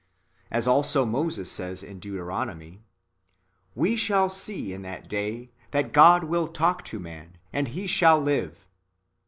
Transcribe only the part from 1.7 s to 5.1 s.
in Deuteronomy," We shall see in that